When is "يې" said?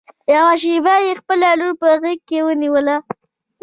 1.05-1.11